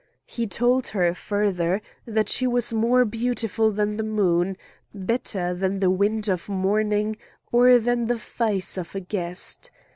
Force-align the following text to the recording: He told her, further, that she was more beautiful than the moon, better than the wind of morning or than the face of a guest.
He 0.25 0.47
told 0.47 0.87
her, 0.87 1.13
further, 1.13 1.79
that 2.07 2.27
she 2.27 2.47
was 2.47 2.73
more 2.73 3.05
beautiful 3.05 3.69
than 3.69 3.97
the 3.97 4.03
moon, 4.03 4.57
better 4.95 5.53
than 5.53 5.79
the 5.79 5.91
wind 5.91 6.27
of 6.27 6.49
morning 6.49 7.17
or 7.51 7.77
than 7.77 8.05
the 8.05 8.17
face 8.17 8.79
of 8.79 8.95
a 8.95 8.99
guest. 8.99 9.69